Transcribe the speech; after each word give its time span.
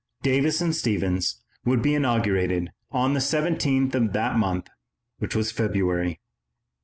Davis 0.23 0.61
and 0.61 0.75
Stephens 0.75 1.43
would 1.63 1.83
be 1.83 1.93
inaugurated 1.93 2.71
on 2.91 3.13
the 3.13 3.19
17th 3.19 3.93
of 3.93 4.13
that 4.13 4.35
month, 4.35 4.67
which 5.19 5.35
was 5.35 5.51
February. 5.51 6.19